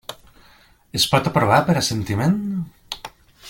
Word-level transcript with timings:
Es 0.99 1.05
pot 1.11 1.29
aprovar 1.31 1.59
per 1.69 1.77
assentiment? 1.83 2.37